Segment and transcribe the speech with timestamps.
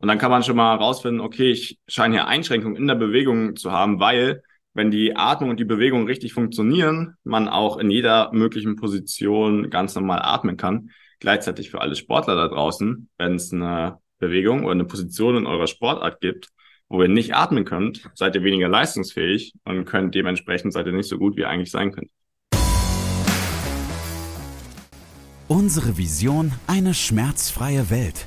[0.00, 3.56] Und dann kann man schon mal herausfinden, okay, ich scheine hier Einschränkungen in der Bewegung
[3.56, 4.42] zu haben, weil
[4.74, 9.96] wenn die Atmung und die Bewegung richtig funktionieren, man auch in jeder möglichen Position ganz
[9.96, 10.90] normal atmen kann.
[11.18, 15.66] Gleichzeitig für alle Sportler da draußen, wenn es eine Bewegung oder eine Position in eurer
[15.66, 16.48] Sportart gibt,
[16.88, 21.08] wo ihr nicht atmen könnt, seid ihr weniger leistungsfähig und könnt dementsprechend seid ihr nicht
[21.08, 22.10] so gut, wie ihr eigentlich sein könnt.
[25.48, 28.26] Unsere Vision, eine schmerzfreie Welt.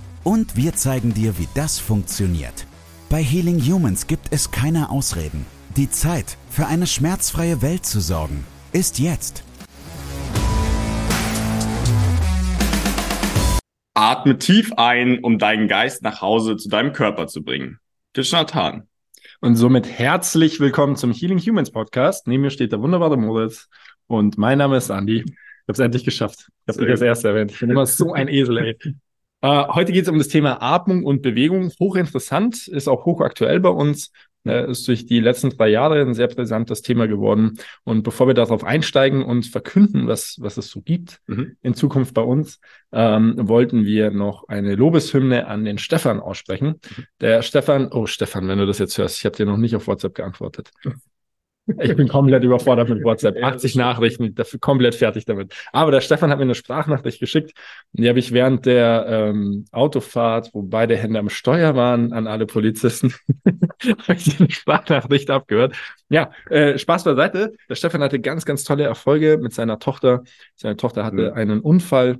[0.23, 2.67] Und wir zeigen dir, wie das funktioniert.
[3.09, 5.47] Bei Healing Humans gibt es keine Ausreden.
[5.75, 9.43] Die Zeit, für eine schmerzfreie Welt zu sorgen, ist jetzt.
[13.95, 17.79] Atme tief ein, um deinen Geist nach Hause zu deinem Körper zu bringen.
[18.15, 18.87] Nathan.
[19.39, 22.27] Und somit herzlich willkommen zum Healing Humans Podcast.
[22.27, 23.69] Neben mir steht der wunderbare Moritz
[24.05, 25.21] und mein Name ist Andy.
[25.21, 25.31] Ich
[25.67, 26.49] habe es endlich geschafft.
[26.67, 27.51] Ich habe dich als Erster erwähnt.
[27.51, 28.77] Ich bin immer so ein Esel, ey.
[29.43, 31.71] Uh, heute geht es um das Thema Atmung und Bewegung.
[31.79, 34.11] Hochinteressant, ist auch hochaktuell bei uns.
[34.47, 37.57] Uh, ist durch die letzten drei Jahre ein sehr brisantes Thema geworden.
[37.83, 41.57] Und bevor wir darauf einsteigen und verkünden, was, was es so gibt mhm.
[41.61, 42.59] in Zukunft bei uns,
[42.91, 46.79] ähm, wollten wir noch eine Lobeshymne an den Stefan aussprechen.
[46.97, 47.05] Mhm.
[47.19, 49.87] Der Stefan, oh Stefan, wenn du das jetzt hörst, ich habe dir noch nicht auf
[49.87, 50.71] WhatsApp geantwortet.
[51.79, 53.41] Ich bin komplett überfordert mit WhatsApp.
[53.41, 55.53] 80 Nachrichten, dafür komplett fertig damit.
[55.71, 57.53] Aber der Stefan hat mir eine Sprachnachricht geschickt.
[57.93, 62.45] Die habe ich während der ähm, Autofahrt, wo beide Hände am Steuer waren, an alle
[62.45, 63.13] Polizisten,
[63.45, 65.75] habe ich eine Sprachnachricht abgehört.
[66.09, 67.53] Ja, äh, Spaß beiseite.
[67.69, 70.23] Der Stefan hatte ganz, ganz tolle Erfolge mit seiner Tochter.
[70.55, 71.37] Seine Tochter hatte mhm.
[71.37, 72.17] einen Unfall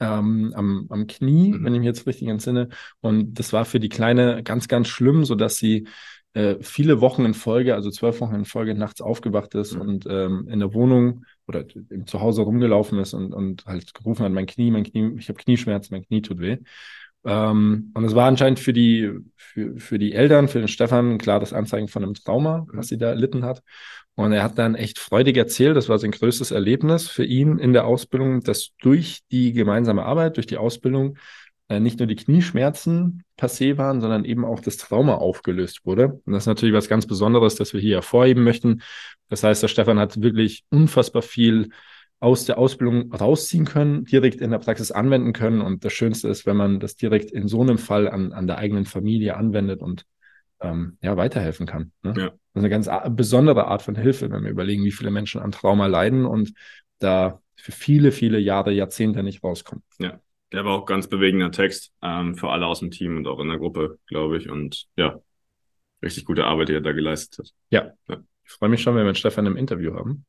[0.00, 1.64] ähm, am, am Knie, mhm.
[1.64, 2.68] wenn ich mich jetzt richtig entsinne.
[3.00, 5.86] Und das war für die Kleine ganz, ganz schlimm, so dass sie
[6.34, 9.80] äh, viele Wochen in Folge, also zwölf Wochen in Folge nachts aufgewacht ist mhm.
[9.80, 14.32] und ähm, in der Wohnung oder im Zuhause rumgelaufen ist und, und halt gerufen hat,
[14.32, 16.58] mein Knie, mein Knie, ich habe Knieschmerzen, mein Knie tut weh.
[17.24, 21.40] Ähm, und es war anscheinend für die, für, für die Eltern, für den Stefan klar
[21.40, 23.62] das Anzeigen von einem Trauma, was sie da erlitten hat.
[24.16, 27.72] Und er hat dann echt freudig erzählt, das war sein größtes Erlebnis für ihn in
[27.72, 31.16] der Ausbildung, dass durch die gemeinsame Arbeit, durch die Ausbildung
[31.68, 36.20] nicht nur die Knieschmerzen passé waren, sondern eben auch das Trauma aufgelöst wurde.
[36.24, 38.82] Und das ist natürlich was ganz Besonderes, das wir hier hervorheben möchten.
[39.28, 41.70] Das heißt, der Stefan hat wirklich unfassbar viel
[42.20, 45.60] aus der Ausbildung rausziehen können, direkt in der Praxis anwenden können.
[45.60, 48.58] Und das Schönste ist, wenn man das direkt in so einem Fall an, an der
[48.58, 50.04] eigenen Familie anwendet und
[50.60, 51.92] ähm, ja, weiterhelfen kann.
[52.02, 52.14] Ne?
[52.16, 52.26] Ja.
[52.26, 55.52] Das ist eine ganz besondere Art von Hilfe, wenn wir überlegen, wie viele Menschen an
[55.52, 56.52] Trauma leiden und
[56.98, 59.82] da für viele, viele Jahre, Jahrzehnte nicht rauskommen.
[59.98, 60.20] Ja.
[60.54, 63.48] Der war auch ganz bewegender Text ähm, für alle aus dem Team und auch in
[63.48, 64.48] der Gruppe, glaube ich.
[64.48, 65.18] Und ja,
[66.00, 67.54] richtig gute Arbeit, die er da geleistet hat.
[67.70, 67.92] Ja.
[68.08, 68.22] ja.
[68.44, 70.24] Ich freue mich schon, wenn wir mit Stefan im Interview haben.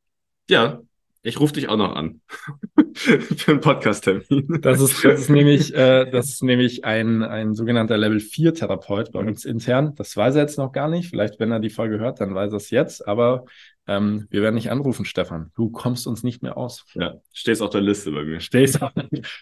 [0.49, 0.81] Ja,
[1.25, 2.21] ich rufe dich auch noch an
[2.93, 4.59] für einen Podcast-Termin.
[4.61, 9.11] Das ist, das ist nämlich, äh, das ist nämlich ein, ein sogenannter Level 4 Therapeut
[9.11, 9.95] bei uns intern.
[9.95, 11.09] Das weiß er jetzt noch gar nicht.
[11.09, 13.07] Vielleicht, wenn er die Folge hört, dann weiß er es jetzt.
[13.07, 13.45] Aber
[13.87, 15.51] ähm, wir werden nicht anrufen, Stefan.
[15.55, 16.85] Du kommst uns nicht mehr aus.
[16.93, 18.39] Ja, stehst auf der Liste bei mir.
[18.39, 18.91] Stehst auf,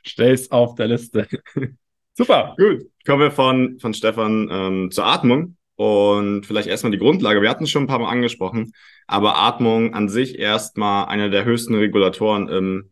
[0.04, 1.28] stehst auf der Liste.
[2.14, 2.56] Super.
[2.58, 2.86] Gut.
[3.06, 5.58] Kommen wir von, von Stefan ähm, zur Atmung.
[5.76, 7.42] Und vielleicht erstmal die Grundlage.
[7.42, 8.74] Wir hatten es schon ein paar Mal angesprochen,
[9.08, 12.92] aber Atmung an sich erstmal einer der höchsten Regulatoren im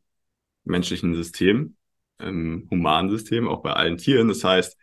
[0.63, 1.75] menschlichen System,
[2.19, 4.27] im humanen System, auch bei allen Tieren.
[4.27, 4.77] Das heißt,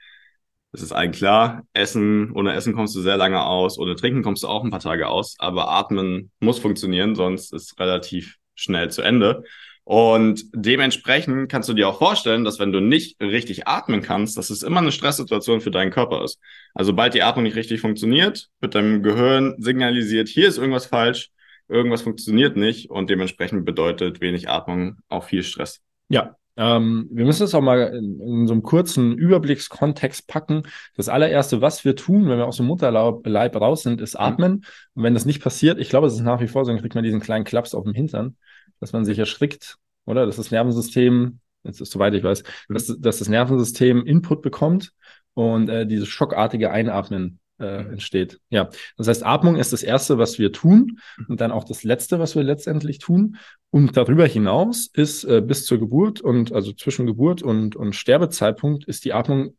[0.73, 4.43] es ist allen klar, Essen, ohne Essen kommst du sehr lange aus, ohne Trinken kommst
[4.43, 9.03] du auch ein paar Tage aus, aber Atmen muss funktionieren, sonst ist relativ schnell zu
[9.03, 9.45] Ende.
[9.89, 14.51] Und dementsprechend kannst du dir auch vorstellen, dass wenn du nicht richtig atmen kannst, dass
[14.51, 16.39] es immer eine Stresssituation für deinen Körper ist.
[16.75, 21.31] Also sobald die Atmung nicht richtig funktioniert, wird deinem Gehirn signalisiert, hier ist irgendwas falsch,
[21.69, 25.81] irgendwas funktioniert nicht und dementsprechend bedeutet wenig Atmung auch viel Stress.
[26.11, 30.65] Ja, ähm, wir müssen es auch mal in, in, so einem kurzen Überblickskontext packen.
[30.97, 34.67] Das allererste, was wir tun, wenn wir aus dem Mutterleib raus sind, ist atmen.
[34.93, 36.95] Und wenn das nicht passiert, ich glaube, es ist nach wie vor so, dann kriegt
[36.95, 38.37] man diesen kleinen Klaps auf dem Hintern
[38.81, 40.27] dass man sich erschrickt, oder?
[40.27, 42.75] Dass das Nervensystem, jetzt ist soweit ich weiß, mhm.
[42.75, 44.93] dass, dass das Nervensystem Input bekommt
[45.35, 47.93] und äh, dieses schockartige Einatmen äh, mhm.
[47.93, 48.41] entsteht.
[48.51, 52.19] Ja, das heißt, Atmung ist das Erste, was wir tun und dann auch das Letzte,
[52.19, 53.37] was wir letztendlich tun.
[53.71, 58.85] Und darüber hinaus ist äh, bis zur Geburt und also zwischen Geburt und, und Sterbezeitpunkt
[58.85, 59.57] ist die Atmung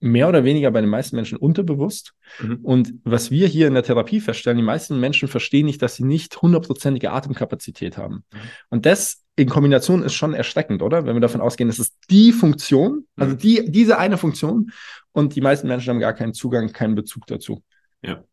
[0.00, 2.14] mehr oder weniger bei den meisten Menschen unterbewusst.
[2.40, 2.58] Mhm.
[2.62, 6.04] Und was wir hier in der Therapie feststellen, die meisten Menschen verstehen nicht, dass sie
[6.04, 8.24] nicht hundertprozentige Atemkapazität haben.
[8.32, 8.38] Mhm.
[8.70, 11.06] Und das in Kombination ist schon erschreckend, oder?
[11.06, 13.38] Wenn wir davon ausgehen, das ist die Funktion, also mhm.
[13.38, 14.70] die, diese eine Funktion.
[15.12, 17.62] Und die meisten Menschen haben gar keinen Zugang, keinen Bezug dazu.
[18.02, 18.24] Ja.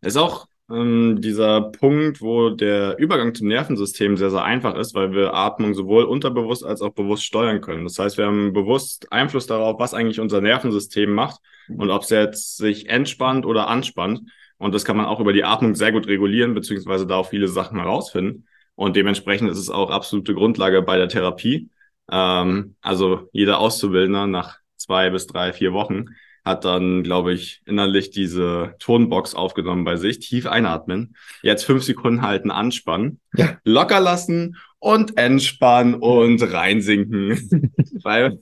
[0.00, 4.94] Es ist auch ähm, dieser Punkt, wo der Übergang zum Nervensystem sehr, sehr einfach ist,
[4.94, 7.84] weil wir Atmung sowohl unterbewusst als auch bewusst steuern können.
[7.84, 12.10] Das heißt, wir haben bewusst Einfluss darauf, was eigentlich unser Nervensystem macht und ob es
[12.10, 14.22] jetzt sich entspannt oder anspannt.
[14.58, 17.48] Und das kann man auch über die Atmung sehr gut regulieren, beziehungsweise da auch viele
[17.48, 18.46] Sachen herausfinden.
[18.74, 21.70] Und dementsprechend ist es auch absolute Grundlage bei der Therapie.
[22.10, 26.06] Ähm, also jeder Auszubildender nach zwei bis drei, vier Wochen
[26.50, 32.22] hat dann, glaube ich, innerlich diese Tonbox aufgenommen bei sich, tief einatmen, jetzt fünf Sekunden
[32.22, 33.56] halten, anspannen, ja.
[33.64, 37.72] locker lassen und entspannen und reinsinken.
[38.02, 38.38] weil,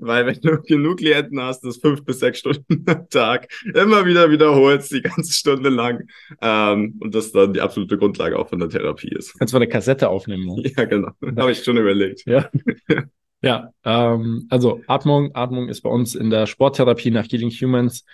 [0.00, 4.30] weil wenn du genug Klienten hast, das fünf bis sechs Stunden am Tag immer wieder
[4.30, 6.08] wiederholst, die ganze Stunde lang,
[6.40, 9.38] ähm, und das dann die absolute Grundlage auch von der Therapie ist.
[9.38, 10.46] Kannst du eine Kassette aufnehmen.
[10.46, 10.72] Ne?
[10.76, 11.10] Ja, genau.
[11.36, 12.24] Habe ich schon überlegt.
[12.26, 12.48] Ja.
[13.42, 18.04] Ja, ähm, also Atmung, Atmung ist bei uns in der Sporttherapie nach Healing Humans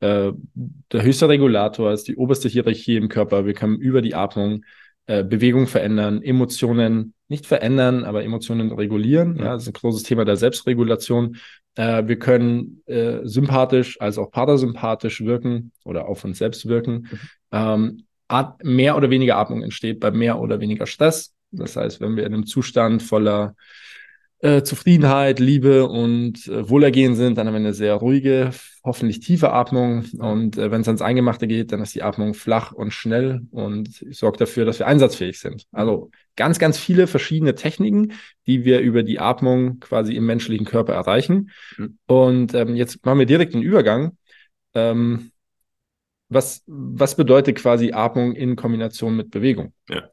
[0.00, 0.32] äh,
[0.92, 3.46] der höchste Regulator, ist die oberste Hierarchie im Körper.
[3.46, 4.64] Wir können über die Atmung
[5.06, 9.36] äh, Bewegung verändern, Emotionen nicht verändern, aber Emotionen regulieren.
[9.36, 11.36] Ja, das ist ein großes Thema der Selbstregulation.
[11.74, 17.08] Äh, wir können äh, sympathisch als auch parasympathisch wirken oder auf uns selbst wirken.
[17.10, 17.18] Mhm.
[17.52, 18.02] Ähm,
[18.62, 21.34] mehr oder weniger Atmung entsteht bei mehr oder weniger Stress.
[21.52, 23.54] Das heißt, wenn wir in einem Zustand voller
[24.40, 28.50] äh, Zufriedenheit, Liebe und äh, Wohlergehen sind, dann haben wir eine sehr ruhige,
[28.84, 30.04] hoffentlich tiefe Atmung.
[30.18, 33.88] Und äh, wenn es ans Eingemachte geht, dann ist die Atmung flach und schnell und
[34.10, 35.66] sorgt dafür, dass wir einsatzfähig sind.
[35.72, 38.12] Also ganz, ganz viele verschiedene Techniken,
[38.46, 41.50] die wir über die Atmung quasi im menschlichen Körper erreichen.
[41.78, 41.98] Mhm.
[42.06, 44.18] Und ähm, jetzt machen wir direkt den Übergang.
[44.74, 45.30] Ähm,
[46.28, 49.72] was, was bedeutet quasi Atmung in Kombination mit Bewegung?
[49.88, 50.10] Ja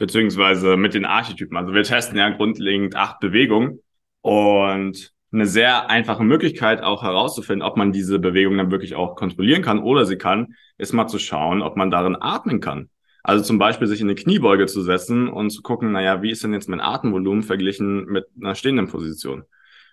[0.00, 1.58] beziehungsweise mit den Archetypen.
[1.58, 3.80] Also wir testen ja grundlegend acht Bewegungen
[4.22, 9.60] und eine sehr einfache Möglichkeit auch herauszufinden, ob man diese Bewegung dann wirklich auch kontrollieren
[9.62, 12.88] kann oder sie kann, ist mal zu schauen, ob man darin atmen kann.
[13.22, 16.42] Also zum Beispiel sich in eine Kniebeuge zu setzen und zu gucken, naja, wie ist
[16.42, 19.44] denn jetzt mein Atemvolumen verglichen mit einer stehenden Position?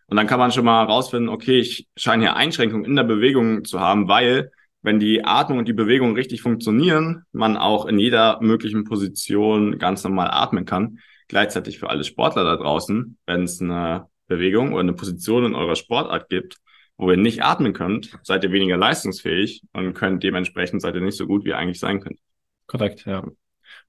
[0.08, 3.66] Und dann kann man schon mal herausfinden, okay, ich scheine hier Einschränkungen in der Bewegung
[3.66, 4.52] zu haben, weil
[4.88, 10.02] wenn die Atmung und die Bewegung richtig funktionieren, man auch in jeder möglichen Position ganz
[10.06, 11.00] normal atmen kann.
[11.28, 15.76] Gleichzeitig für alle Sportler da draußen, wenn es eine Bewegung oder eine Position in eurer
[15.76, 16.56] Sportart gibt,
[16.96, 21.18] wo ihr nicht atmen könnt, seid ihr weniger leistungsfähig und könnt dementsprechend seid ihr nicht
[21.18, 22.20] so gut, wie ihr eigentlich sein könnt.
[22.66, 23.26] Korrekt, ja.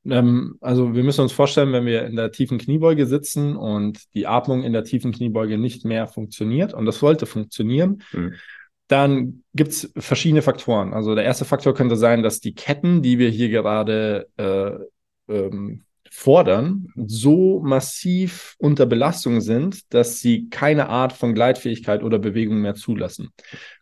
[0.05, 4.27] Ähm, also wir müssen uns vorstellen, wenn wir in der tiefen Kniebeuge sitzen und die
[4.27, 8.35] Atmung in der tiefen Kniebeuge nicht mehr funktioniert und das sollte funktionieren, mhm
[8.89, 10.95] dann gibt es verschiedene Faktoren.
[10.95, 15.85] Also der erste Faktor könnte sein, dass die Ketten, die wir hier gerade äh, ähm,
[16.11, 22.75] fordern, so massiv unter Belastung sind, dass sie keine Art von Gleitfähigkeit oder Bewegung mehr
[22.75, 23.29] zulassen.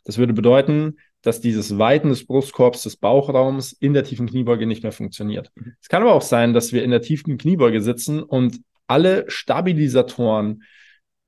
[0.05, 4.83] Das würde bedeuten, dass dieses Weiten des Brustkorbs, des Bauchraums in der tiefen Kniebeuge nicht
[4.83, 5.51] mehr funktioniert.
[5.81, 10.63] Es kann aber auch sein, dass wir in der tiefen Kniebeuge sitzen und alle Stabilisatoren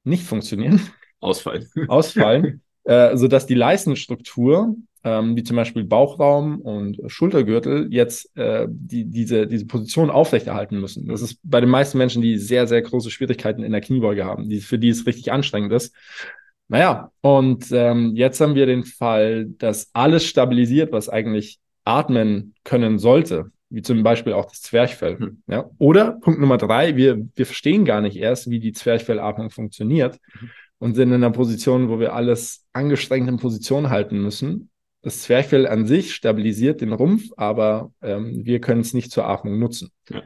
[0.05, 0.81] nicht funktionieren.
[1.21, 1.69] Ausfallen.
[1.89, 2.63] Ausfallen.
[2.89, 4.75] äh, sodass die Leistenstruktur,
[5.05, 11.07] ähm, wie zum Beispiel Bauchraum und Schultergürtel, jetzt äh, die, diese, diese Position aufrechterhalten müssen.
[11.07, 14.49] Das ist bei den meisten Menschen, die sehr, sehr große Schwierigkeiten in der Kniebeuge haben,
[14.49, 15.95] die, für die es richtig anstrengend ist.
[16.69, 22.99] Naja, und ähm, jetzt haben wir den Fall, dass alles stabilisiert, was eigentlich atmen können
[22.99, 25.19] sollte, wie zum Beispiel auch das Zwerchfell.
[25.19, 25.43] Hm.
[25.47, 25.69] Ja?
[25.77, 30.19] Oder Punkt Nummer drei, wir, wir verstehen gar nicht erst, wie die Zwerchfellatmung funktioniert.
[30.41, 34.71] Mhm und sind in einer Position, wo wir alles angestrengt in Position halten müssen.
[35.03, 39.59] Das Zwerchfell an sich stabilisiert den Rumpf, aber ähm, wir können es nicht zur Atmung
[39.59, 39.91] nutzen.
[40.09, 40.23] Ja.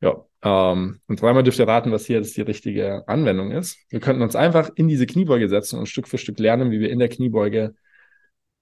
[0.00, 0.24] ja
[0.72, 3.78] ähm, und dreimal dürft ihr raten, was hier jetzt die richtige Anwendung ist.
[3.90, 6.90] Wir könnten uns einfach in diese Kniebeuge setzen und Stück für Stück lernen, wie wir
[6.90, 7.74] in der Kniebeuge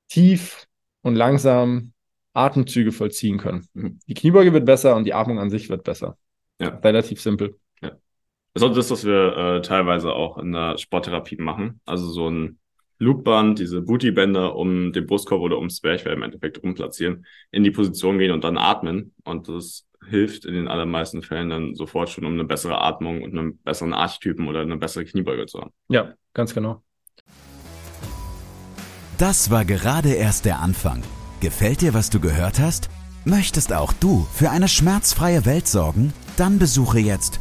[0.08, 0.66] tief
[1.02, 1.92] und langsam
[2.34, 3.66] Atemzüge vollziehen können.
[3.74, 3.98] Mhm.
[4.06, 6.16] Die Kniebeuge wird besser und die Atmung an sich wird besser.
[6.60, 6.68] Ja.
[6.68, 7.56] Relativ simpel.
[8.54, 11.80] Das ist das, was wir äh, teilweise auch in der Sporttherapie machen.
[11.86, 12.58] Also so ein
[12.98, 18.18] Loopband, diese Bootybänder um den Brustkorb oder ums Zwerchfell im Endeffekt rumplatzieren, in die Position
[18.18, 19.14] gehen und dann atmen.
[19.24, 23.36] Und das hilft in den allermeisten Fällen dann sofort schon, um eine bessere Atmung und
[23.36, 25.72] einen besseren Archetypen oder eine bessere Kniebeuge zu haben.
[25.88, 26.82] Ja, ganz genau.
[29.18, 31.02] Das war gerade erst der Anfang.
[31.40, 32.90] Gefällt dir, was du gehört hast?
[33.24, 36.12] Möchtest auch du für eine schmerzfreie Welt sorgen?
[36.36, 37.40] Dann besuche jetzt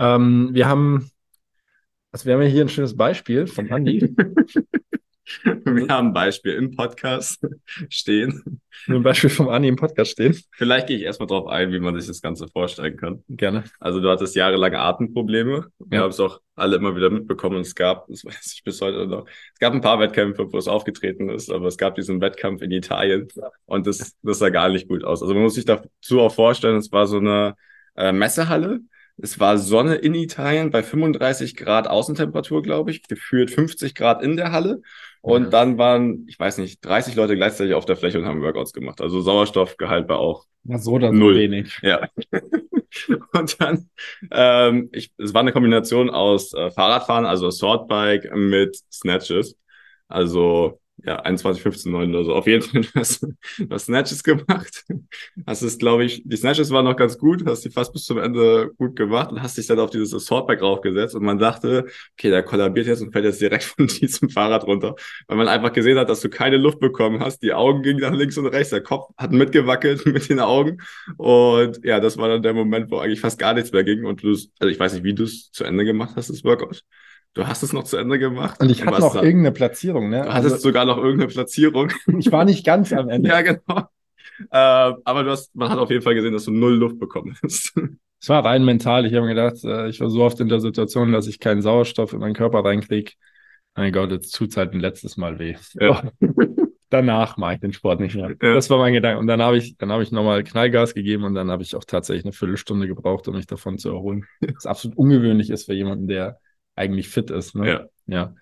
[0.00, 1.10] Ähm, wir haben,
[2.10, 4.14] also wir haben ja hier ein schönes Beispiel von Andi.
[5.64, 7.46] Wir haben ein Beispiel im Podcast
[7.88, 8.60] stehen.
[8.88, 10.36] Ein Beispiel vom Ani im Podcast stehen.
[10.52, 13.22] Vielleicht gehe ich erstmal drauf ein, wie man sich das Ganze vorstellen kann.
[13.28, 13.62] Gerne.
[13.78, 15.66] Also du hattest jahrelang Atemprobleme.
[15.78, 16.02] Wir Ja.
[16.02, 17.56] haben es auch alle immer wieder mitbekommen.
[17.56, 20.58] Und es gab, das weiß ich bis heute noch, es gab ein paar Wettkämpfe, wo
[20.58, 23.28] es aufgetreten ist, aber es gab diesen Wettkampf in Italien
[23.66, 25.22] und das, das sah gar nicht gut aus.
[25.22, 27.54] Also man muss sich dazu auch vorstellen, es war so eine
[27.96, 28.80] äh, Messehalle.
[29.22, 34.36] Es war Sonne in Italien bei 35 Grad Außentemperatur, glaube ich, gefühlt 50 Grad in
[34.36, 34.82] der Halle.
[35.22, 35.50] Und Ja.
[35.50, 39.00] dann waren, ich weiß nicht, 30 Leute gleichzeitig auf der Fläche und haben Workouts gemacht.
[39.00, 41.34] Also Sauerstoffgehalt war auch Na, so oder so Null.
[41.34, 41.78] wenig.
[41.82, 42.08] ja.
[43.32, 43.88] Und dann,
[44.30, 49.56] ähm, ich, es war eine Kombination aus äh, Fahrradfahren, also Assaultbike mit Snatches.
[50.08, 52.34] Also ja, 21, 15, 9 oder so.
[52.34, 53.34] Auf jeden Fall hast du
[53.70, 54.84] hast Snatches gemacht.
[55.46, 58.18] Hast es, glaube ich, die Snatches waren noch ganz gut, hast die fast bis zum
[58.18, 62.30] Ende gut gemacht und hast dich dann auf dieses Assaultbike raufgesetzt und man dachte, okay,
[62.30, 64.94] der kollabiert jetzt und fällt jetzt direkt von diesem Fahrrad runter.
[65.26, 67.42] Weil man einfach gesehen hat, dass du keine Luft bekommen hast.
[67.42, 70.78] Die Augen gingen nach links und rechts, der Kopf hat mitgewackelt mit den Augen.
[71.16, 74.04] Und ja, das war dann der Moment, wo eigentlich fast gar nichts mehr ging.
[74.04, 76.82] Und du, also ich weiß nicht, wie du es zu Ende gemacht hast, das Workout.
[77.34, 78.60] Du hast es noch zu Ende gemacht.
[78.60, 80.22] Und ich hatte noch dann- irgendeine Platzierung, ne?
[80.22, 81.92] Du hattest Also, sogar noch irgendeine Platzierung.
[82.18, 83.28] ich war nicht ganz am Ende.
[83.28, 83.82] ja, genau.
[84.50, 87.36] Äh, aber du hast, man hat auf jeden Fall gesehen, dass du null Luft bekommen
[87.42, 87.72] hast.
[88.22, 89.06] Es war rein mental.
[89.06, 91.62] Ich habe mir gedacht, äh, ich war so oft in der Situation, dass ich keinen
[91.62, 93.12] Sauerstoff in meinen Körper reinkriege.
[93.76, 95.54] Mein Gott, jetzt tut's halt ein letztes Mal weh.
[95.80, 96.02] Ja.
[96.90, 98.30] Danach mache ich den Sport nicht mehr.
[98.42, 98.54] Ja.
[98.54, 99.20] Das war mein Gedanke.
[99.20, 101.84] Und dann habe ich, dann habe ich nochmal Knallgas gegeben und dann habe ich auch
[101.84, 104.24] tatsächlich eine Viertelstunde gebraucht, um mich davon zu erholen.
[104.54, 106.40] Was absolut ungewöhnlich ist für jemanden, der
[106.76, 107.54] eigentlich fit ist.
[107.54, 107.68] Ne?
[107.68, 107.86] Ja.
[108.06, 108.34] Ja.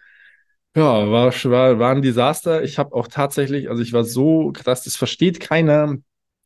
[0.77, 2.63] Ja, war, war, war ein Desaster.
[2.63, 5.97] Ich habe auch tatsächlich, also ich war so krass, das versteht keiner.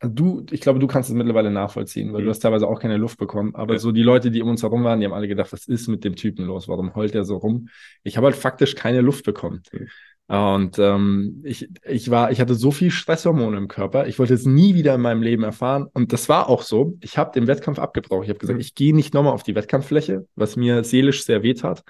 [0.00, 2.24] Du, ich glaube, du kannst es mittlerweile nachvollziehen, weil Mhm.
[2.24, 3.54] du hast teilweise auch keine Luft bekommen.
[3.54, 3.78] Aber Ja.
[3.78, 6.02] so die Leute, die um uns herum waren, die haben alle gedacht, was ist mit
[6.04, 6.66] dem Typen los?
[6.66, 7.68] Warum heult er so rum?
[8.02, 9.62] Ich habe halt faktisch keine Luft bekommen.
[9.72, 9.88] Mhm.
[10.28, 14.06] Und ähm, ich, ich war, ich hatte so viel Stresshormone im Körper.
[14.06, 15.86] Ich wollte es nie wieder in meinem Leben erfahren.
[15.92, 16.96] Und das war auch so.
[17.02, 18.24] Ich habe den Wettkampf abgebrochen.
[18.24, 18.60] Ich habe gesagt, Mhm.
[18.62, 21.82] ich gehe nicht nochmal auf die Wettkampffläche, was mir seelisch sehr weh tat.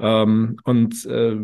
[0.00, 1.36] Ähm, und äh,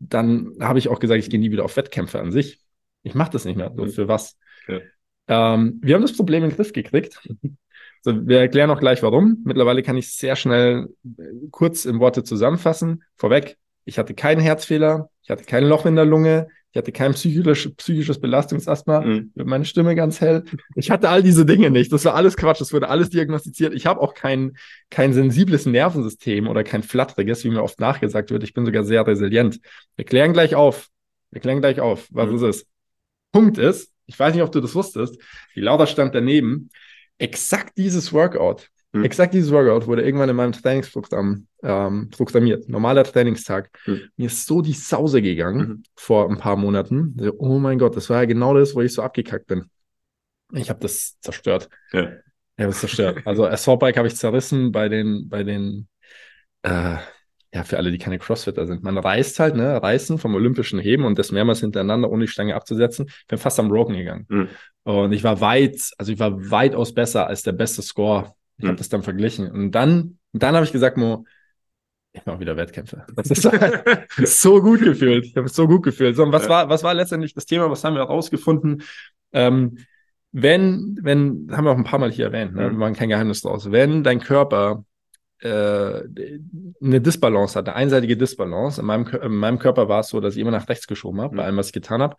[0.00, 2.60] dann habe ich auch gesagt, ich gehe nie wieder auf Wettkämpfe an sich.
[3.02, 3.72] Ich mache das nicht mehr.
[3.76, 3.90] So, Mhm.
[3.90, 4.36] für was?
[4.66, 4.80] Ja.
[5.28, 7.20] Ähm, wir haben das Problem in den Griff gekriegt.
[8.02, 9.38] So, wir erklären auch gleich warum.
[9.44, 10.88] Mittlerweile kann ich sehr schnell
[11.18, 13.02] äh, kurz in Worte zusammenfassen.
[13.16, 17.14] Vorweg, ich hatte keinen Herzfehler, ich hatte kein Loch in der Lunge, ich hatte kein
[17.14, 19.30] psychisch, psychisches Belastungsasthma, Mhm.
[19.34, 20.44] meine Stimme ganz hell.
[20.74, 21.90] Ich hatte all diese Dinge nicht.
[21.90, 22.60] Das war alles Quatsch.
[22.60, 23.72] Das wurde alles diagnostiziert.
[23.72, 24.58] Ich habe auch kein,
[24.90, 28.42] kein sensibles Nervensystem oder kein flatteriges, wie mir oft nachgesagt wird.
[28.44, 29.58] Ich bin sogar sehr resilient.
[29.96, 30.88] Wir klären gleich auf.
[31.30, 32.34] Wir klären gleich auf, was Mhm.
[32.36, 32.66] es ist.
[33.32, 35.16] Punkt ist, ich weiß nicht, ob du das wusstest,
[35.54, 36.68] die Laura stand daneben.
[37.18, 39.04] Exakt dieses Workout, Mhm.
[39.04, 42.68] exakt dieses Workout wurde irgendwann in meinem Trainingsprogramm ähm, programmiert.
[42.68, 43.70] Normaler Trainingstag.
[43.86, 44.00] Mhm.
[44.16, 45.82] Mir ist so die Sause gegangen Mhm.
[45.94, 47.16] vor ein paar Monaten.
[47.38, 49.64] Oh mein Gott, das war ja genau das, wo ich so abgekackt bin.
[50.52, 51.68] Ich habe das zerstört.
[51.92, 52.10] Ja.
[52.56, 53.22] Ich habe es zerstört.
[53.24, 55.88] Also Assault-Bike habe ich zerrissen bei den, bei den,
[56.62, 56.96] äh,
[57.52, 58.82] ja, für alle, die keine Crossfitter sind.
[58.82, 62.54] Man reißt halt, ne, reißen vom olympischen Heben und das mehrmals hintereinander, ohne die Stange
[62.54, 63.06] abzusetzen.
[63.08, 64.26] Ich bin fast am Broken gegangen.
[64.28, 64.48] Mhm.
[64.84, 68.34] Und ich war weit, also ich war weitaus besser als der beste Score.
[68.58, 68.68] Ich Mhm.
[68.68, 69.50] habe das dann verglichen.
[69.50, 71.24] Und dann, dann habe ich gesagt, Mo,
[72.12, 73.04] ich mache wieder Wettkämpfe.
[73.14, 73.42] Das ist
[74.40, 75.26] so gut gefühlt.
[75.26, 76.16] Ich habe es so gut gefühlt.
[76.16, 76.48] So, und was Ja.
[76.48, 77.70] war, was war letztendlich das Thema?
[77.70, 78.82] Was haben wir herausgefunden?
[79.32, 79.78] Ähm,
[80.32, 82.62] wenn, wenn, haben wir auch ein paar Mal hier erwähnt, ne?
[82.68, 82.72] Mhm.
[82.72, 83.70] wir machen kein Geheimnis draus.
[83.70, 84.84] Wenn dein Körper
[85.40, 90.20] äh, eine Disbalance hat, eine einseitige Disbalance, in meinem, in meinem Körper war es so,
[90.20, 91.46] dass ich immer nach rechts geschoben habe, bei Mhm.
[91.46, 92.16] allem, was ich getan habe,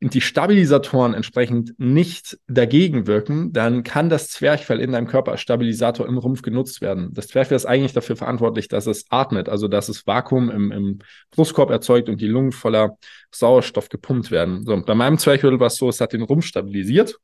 [0.00, 6.06] die Stabilisatoren entsprechend nicht dagegen wirken, dann kann das Zwerchfell in deinem Körper als Stabilisator
[6.06, 7.10] im Rumpf genutzt werden.
[7.14, 10.98] Das Zwerchfell ist eigentlich dafür verantwortlich, dass es atmet, also dass es Vakuum im, im
[11.30, 12.98] Brustkorb erzeugt und die Lungen voller
[13.30, 14.64] Sauerstoff gepumpt werden.
[14.66, 17.16] So, bei meinem Zwerchfell war es so, es hat den Rumpf stabilisiert.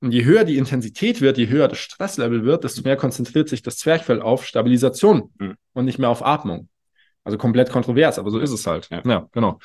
[0.00, 3.62] Und je höher die Intensität wird, je höher das Stresslevel wird, desto mehr konzentriert sich
[3.62, 5.54] das Zwerchfell auf Stabilisation Mhm.
[5.72, 6.68] und nicht mehr auf Atmung.
[7.24, 8.88] Also komplett kontrovers, aber so ist es halt.
[8.90, 9.02] Ja.
[9.04, 9.58] ja genau.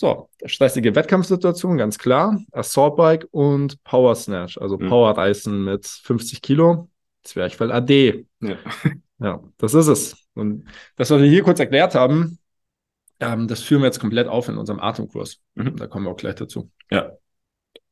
[0.00, 2.40] So, stressige Wettkampfsituation, ganz klar.
[2.52, 4.88] Assault Bike und Power Snatch, also Mhm.
[4.88, 6.88] Power Reißen mit 50 Kilo.
[7.22, 8.24] Zwerchfell AD.
[8.40, 8.56] Ja.
[9.22, 10.16] Ja, das ist es.
[10.32, 10.64] Und
[10.96, 12.38] das, was wir hier kurz erklärt haben,
[13.20, 15.42] ähm, das führen wir jetzt komplett auf in unserem Atemkurs.
[15.56, 15.76] Mhm.
[15.76, 16.70] Da kommen wir auch gleich dazu.
[16.90, 17.12] Ja.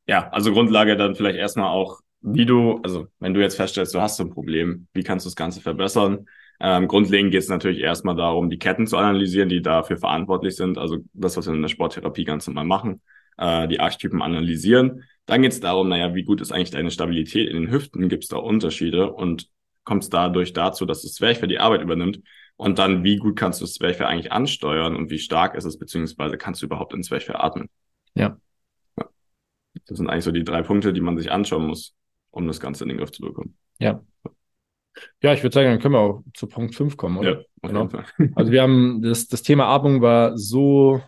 [0.07, 4.00] Ja, also Grundlage dann vielleicht erstmal auch, wie du, also wenn du jetzt feststellst, du
[4.00, 6.25] hast so ein Problem, wie kannst du das Ganze verbessern?
[6.61, 10.77] Ähm, grundlegend geht es natürlich erstmal darum, die Ketten zu analysieren, die dafür verantwortlich sind.
[10.77, 13.00] Also das, was wir in der Sporttherapie ganz normal machen,
[13.37, 15.05] äh, die Archetypen analysieren.
[15.27, 18.09] Dann geht es darum, naja, wie gut ist eigentlich deine Stabilität in den Hüften?
[18.09, 19.12] Gibt es da Unterschiede?
[19.12, 19.49] Und
[19.85, 22.21] kommt es dadurch dazu, dass das Zwerchfell die Arbeit übernimmt?
[22.57, 25.79] Und dann, wie gut kannst du das Zwerchfell eigentlich ansteuern und wie stark ist es,
[25.79, 27.69] beziehungsweise kannst du überhaupt ins Zwerchfell atmen?
[28.15, 28.37] Ja.
[28.99, 29.09] ja.
[29.87, 31.95] Das sind eigentlich so die drei Punkte, die man sich anschauen muss,
[32.31, 33.57] um das Ganze in den Griff zu bekommen.
[33.79, 34.03] Ja.
[35.23, 37.40] Ja, ich würde sagen, dann können wir auch zu Punkt 5 kommen, oder?
[37.62, 37.88] Ja, Genau.
[38.35, 41.00] Also wir haben das, das Thema Atmung war so,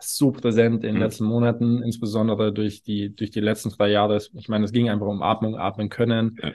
[0.00, 1.00] so präsent in den Mhm.
[1.02, 4.20] letzten Monaten, insbesondere durch die, durch die letzten zwei Jahre.
[4.34, 6.52] Ich meine, es ging einfach um Atmung, atmen können, Ja.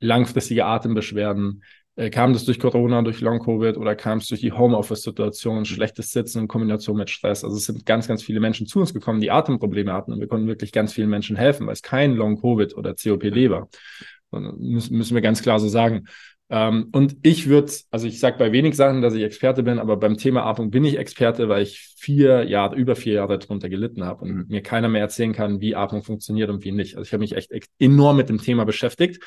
[0.00, 1.62] langfristige Atembeschwerden.
[1.96, 6.40] Äh, kam das durch Corona, durch Long-Covid oder kam es durch die Homeoffice-Situation, schlechtes Sitzen
[6.42, 7.44] in Kombination mit Stress?
[7.44, 10.28] Also es sind ganz, ganz viele Menschen zu uns gekommen, die Atemprobleme hatten und wir
[10.28, 13.68] konnten wirklich ganz vielen Menschen helfen, weil es kein Long-Covid oder COPD war.
[14.30, 16.06] Müssen, wir ganz klar so sagen.
[16.50, 19.96] Ähm, und ich würde, also ich sage bei wenig Sachen, dass ich Experte bin, aber
[19.98, 24.04] beim Thema Atmung bin ich Experte, weil ich vier Jahre, über vier Jahre drunter gelitten
[24.04, 24.44] habe und Mhm.
[24.48, 26.96] mir keiner mehr erzählen kann, wie Atmung funktioniert und wie nicht.
[26.96, 29.22] Also ich habe mich echt enorm mit dem Thema beschäftigt.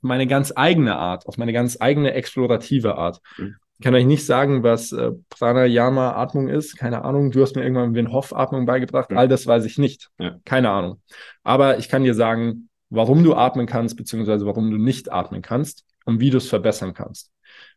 [0.00, 3.20] Meine ganz eigene Art, auf meine ganz eigene explorative Art.
[3.36, 3.56] Mhm.
[3.80, 6.76] Ich kann euch nicht sagen, was äh, Pranayama Atmung ist.
[6.76, 7.30] Keine Ahnung.
[7.30, 9.12] Du hast mir irgendwann Wim Hof Atmung beigebracht.
[9.12, 9.18] Mhm.
[9.18, 10.08] All das weiß ich nicht.
[10.18, 10.36] Ja.
[10.44, 11.00] Keine Ahnung.
[11.44, 15.84] Aber ich kann dir sagen, warum du atmen kannst, beziehungsweise warum du nicht atmen kannst
[16.04, 17.30] und wie du es verbessern kannst.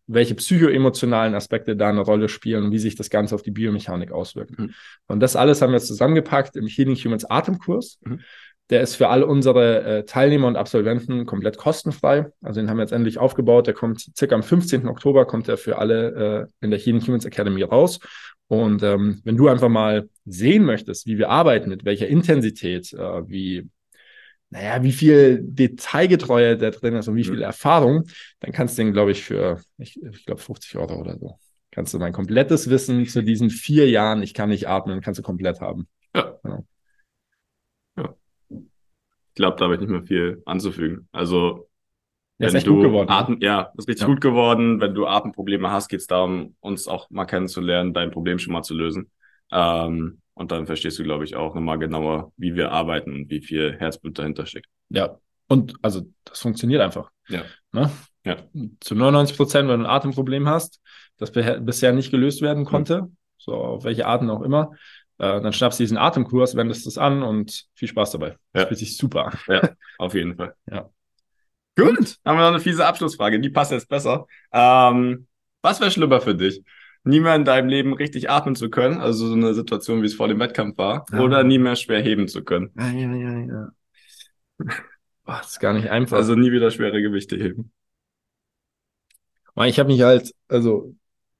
[0.07, 4.11] Welche psychoemotionalen Aspekte da eine Rolle spielen und wie sich das Ganze auf die Biomechanik
[4.11, 4.57] auswirkt.
[4.57, 4.73] Mhm.
[5.07, 7.99] Und das alles haben wir zusammengepackt im Healing Humans Atemkurs.
[8.01, 8.21] Mhm.
[8.69, 12.31] Der ist für alle unsere äh, Teilnehmer und Absolventen komplett kostenfrei.
[12.41, 13.67] Also den haben wir jetzt endlich aufgebaut.
[13.67, 14.87] Der kommt circa am 15.
[14.87, 17.99] Oktober, kommt er für alle äh, in der Healing Humans Academy raus.
[18.47, 23.27] Und ähm, wenn du einfach mal sehen möchtest, wie wir arbeiten, mit welcher Intensität, äh,
[23.27, 23.69] wie,
[24.51, 27.41] naja, wie viel Detailgetreue da drin ist und wie viel Mhm.
[27.41, 28.03] Erfahrung,
[28.41, 31.37] dann kannst du den, glaube ich, für, ich, ich glaube, 50 Euro oder so.
[31.71, 35.23] Kannst du mein komplettes Wissen zu diesen vier Jahren, ich kann nicht atmen, kannst du
[35.23, 35.87] komplett haben.
[36.15, 36.37] Ja.
[36.45, 36.59] Ja.
[37.97, 38.15] ja.
[38.49, 41.07] Ich glaube, da habe ich nicht mehr viel anzufügen.
[41.11, 41.69] Also,
[42.37, 43.07] ist wenn echt du gut geworden.
[43.07, 43.15] ne?
[43.15, 44.07] Atem, ja, ist richtig Ja.
[44.07, 44.81] gut geworden.
[44.81, 48.63] Wenn du Atemprobleme hast, geht es darum, uns auch mal kennenzulernen, dein Problem schon mal
[48.63, 49.11] zu lösen.
[49.51, 53.41] Ähm, und dann verstehst du, glaube ich, auch nochmal genauer, wie wir arbeiten und wie
[53.41, 54.67] viel Herzblut dahinter steckt.
[54.89, 55.17] Ja.
[55.47, 57.11] Und also das funktioniert einfach.
[57.27, 57.43] Ja.
[57.71, 57.91] Ne?
[58.23, 58.37] Ja.
[58.79, 60.79] Zu 99 Prozent, wenn du ein Atemproblem hast,
[61.17, 64.71] das bisher nicht gelöst werden konnte, so auf welche Arten auch immer,
[65.17, 68.37] äh, dann schnappst du diesen Atemkurs, wendest es an und viel Spaß dabei.
[68.53, 68.67] Das Ja.
[68.67, 69.31] fühlt sich super.
[69.47, 70.55] Ja, auf jeden Fall.
[70.71, 70.89] Ja.
[71.77, 73.39] Gut, haben wir noch eine fiese Abschlussfrage.
[73.39, 74.25] Die passt jetzt besser.
[74.51, 75.27] Ähm,
[75.61, 76.63] was wäre schlimmer für dich?
[77.03, 80.13] Nie mehr in deinem Leben richtig atmen zu können, also so eine Situation, wie es
[80.13, 81.21] vor dem Wettkampf war, Ja.
[81.21, 82.71] oder nie mehr schwer heben zu können?
[82.77, 83.69] Ja, ja, ja, ja.
[85.25, 86.17] Boah, das ist gar nicht einfach.
[86.17, 87.71] Also nie wieder schwere Gewichte heben.
[89.65, 90.95] Ich habe mich halt, also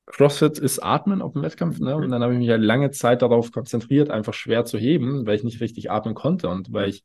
[0.06, 1.95] CrossFit ist Atmen auf dem Wettkampf, ne?
[1.95, 5.36] Und dann habe ich mich halt lange Zeit darauf konzentriert, einfach schwer zu heben, weil
[5.36, 7.04] ich nicht richtig atmen konnte und weil ich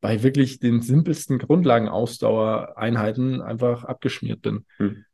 [0.00, 4.66] bei wirklich den simpelsten Grundlagen-Ausdauereinheiten einfach abgeschmiert bin.
[4.76, 5.04] Hm.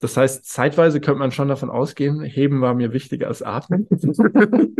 [0.00, 3.86] Das heißt, zeitweise könnte man schon davon ausgehen, Heben war mir wichtiger als Atmen.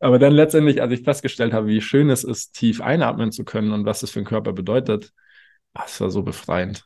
[0.00, 3.72] Aber dann letztendlich, als ich festgestellt habe, wie schön es ist, tief einatmen zu können
[3.72, 5.12] und was das für den Körper bedeutet,
[5.84, 6.84] es war so befreiend.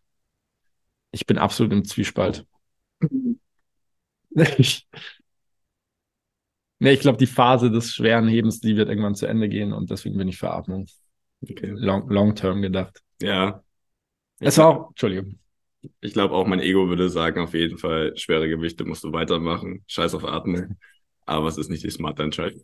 [1.10, 2.46] Ich bin absolut im Zwiespalt.
[4.56, 4.88] Ich,
[6.78, 9.90] nee, ich glaube, die Phase des schweren Hebens, die wird irgendwann zu Ende gehen und
[9.90, 10.86] deswegen bin ich für Atmung.
[11.42, 11.70] Okay.
[11.74, 13.02] Long, long term gedacht.
[13.20, 13.62] Ja.
[14.40, 15.38] Es war auch, Entschuldigung.
[16.00, 19.84] Ich glaube auch mein Ego würde sagen, auf jeden Fall, schwere Gewichte musst du weitermachen.
[19.86, 20.78] Scheiß auf Atmen.
[21.26, 22.62] Aber es ist nicht die smarte Entscheidung.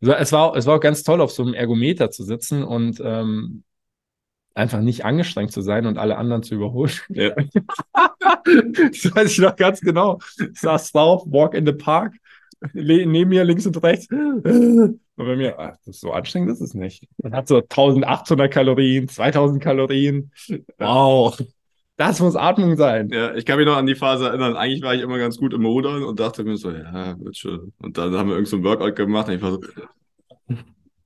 [0.00, 3.64] Es war, es war, auch- ganz toll, auf so einem Ergometer zu sitzen und ähm,
[4.54, 6.92] einfach nicht angestrengt zu sein und alle anderen zu überholen.
[7.10, 7.34] Ja.
[8.44, 10.18] Das weiß ich noch ganz genau.
[10.38, 12.14] Ich saß drauf, walk in the park,
[12.72, 14.06] neben mir links und rechts.
[14.10, 17.06] Und bei mir, ach, das ist so anstrengend ist es nicht.
[17.22, 20.30] Man hat so 1800 Kalorien, 2000 Kalorien.
[20.78, 21.38] Wow.
[21.96, 23.08] Das muss Atmung sein.
[23.10, 24.56] Ja, ich kann mich noch an die Phase erinnern.
[24.56, 27.72] Eigentlich war ich immer ganz gut im Rudern und dachte mir so, ja, wird schon.
[27.80, 29.60] Und dann haben wir irgend so Workout gemacht und ich war so,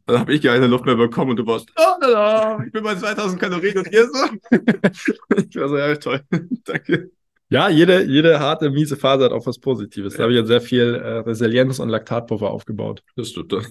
[0.06, 2.82] dann habe ich keine Luft mehr bekommen und du warst, oh, la, la, ich bin
[2.82, 4.24] bei 2000 Kalorien und hier so.
[5.36, 6.22] ich war so, ja, toll,
[6.64, 7.10] danke.
[7.50, 10.16] Ja, jede, jede harte, miese Phase hat auch was Positives.
[10.16, 13.02] Da habe ich jetzt sehr viel äh, Resilienz und Laktatpuffer aufgebaut.
[13.16, 13.52] Das stimmt.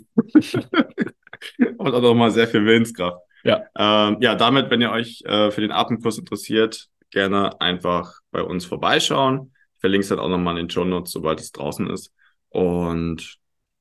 [1.77, 3.19] und auch nochmal sehr viel Willenskraft.
[3.43, 3.63] Ja.
[3.77, 8.65] Ähm, ja, damit, wenn ihr euch äh, für den Atemkurs interessiert, gerne einfach bei uns
[8.65, 9.51] vorbeischauen.
[9.73, 12.13] Ich verlinke es dann auch nochmal in den Show Notes, sobald es draußen ist.
[12.49, 13.37] Und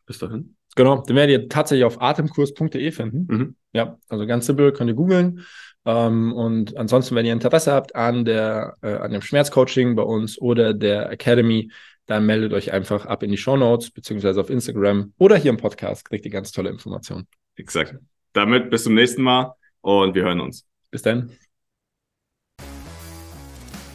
[0.06, 0.56] bis dahin.
[0.74, 3.26] Genau, den werdet ihr tatsächlich auf atemkurs.de finden.
[3.28, 3.56] Mhm.
[3.72, 5.44] Ja, also ganz simpel, könnt ihr googeln.
[5.84, 10.40] Ähm, und ansonsten, wenn ihr Interesse habt an, der, äh, an dem Schmerzcoaching bei uns
[10.40, 11.70] oder der Academy,
[12.06, 15.56] dann meldet euch einfach ab in die Show Notes beziehungsweise auf Instagram oder hier im
[15.56, 17.26] Podcast, kriegt ihr ganz tolle Informationen.
[17.56, 17.96] Exakt.
[18.32, 20.66] Damit bis zum nächsten Mal und wir hören uns.
[20.90, 21.30] Bis dann.